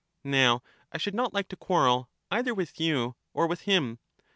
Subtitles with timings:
[0.23, 3.99] Now, I should Gorgias, not like to quarrel either with you or with him.